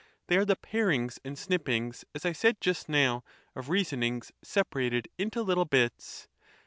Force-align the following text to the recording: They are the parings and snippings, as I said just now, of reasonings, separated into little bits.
They 0.29 0.37
are 0.37 0.45
the 0.45 0.55
parings 0.55 1.19
and 1.23 1.37
snippings, 1.37 2.05
as 2.15 2.25
I 2.25 2.31
said 2.31 2.59
just 2.59 2.89
now, 2.89 3.23
of 3.55 3.69
reasonings, 3.69 4.31
separated 4.41 5.07
into 5.19 5.43
little 5.43 5.65
bits. 5.65 6.27